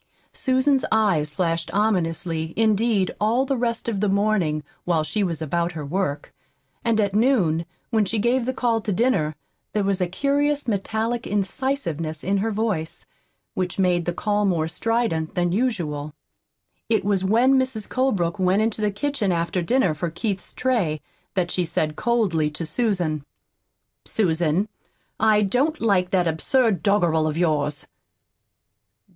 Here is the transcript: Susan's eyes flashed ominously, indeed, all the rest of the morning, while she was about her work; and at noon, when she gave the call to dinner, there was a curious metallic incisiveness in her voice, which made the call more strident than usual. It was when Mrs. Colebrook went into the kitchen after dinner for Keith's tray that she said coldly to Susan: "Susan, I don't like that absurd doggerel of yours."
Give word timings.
Susan's 0.33 0.83
eyes 0.91 1.29
flashed 1.31 1.71
ominously, 1.75 2.55
indeed, 2.57 3.11
all 3.21 3.45
the 3.45 3.55
rest 3.55 3.87
of 3.87 3.99
the 3.99 4.09
morning, 4.09 4.63
while 4.83 5.03
she 5.03 5.23
was 5.23 5.43
about 5.43 5.73
her 5.73 5.85
work; 5.85 6.33
and 6.83 6.99
at 6.99 7.13
noon, 7.13 7.67
when 7.91 8.03
she 8.03 8.17
gave 8.17 8.47
the 8.47 8.51
call 8.51 8.81
to 8.81 8.91
dinner, 8.91 9.35
there 9.73 9.83
was 9.83 10.01
a 10.01 10.07
curious 10.07 10.67
metallic 10.67 11.27
incisiveness 11.27 12.23
in 12.23 12.37
her 12.37 12.49
voice, 12.49 13.05
which 13.53 13.77
made 13.77 14.05
the 14.05 14.11
call 14.11 14.43
more 14.43 14.67
strident 14.67 15.35
than 15.35 15.51
usual. 15.51 16.15
It 16.89 17.05
was 17.05 17.23
when 17.23 17.59
Mrs. 17.59 17.87
Colebrook 17.87 18.39
went 18.39 18.63
into 18.63 18.81
the 18.81 18.89
kitchen 18.89 19.31
after 19.31 19.61
dinner 19.61 19.93
for 19.93 20.09
Keith's 20.09 20.51
tray 20.55 20.99
that 21.35 21.51
she 21.51 21.63
said 21.63 21.95
coldly 21.95 22.49
to 22.49 22.65
Susan: 22.65 23.23
"Susan, 24.05 24.67
I 25.19 25.43
don't 25.43 25.79
like 25.79 26.09
that 26.09 26.27
absurd 26.27 26.81
doggerel 26.81 27.27
of 27.27 27.37
yours." 27.37 27.85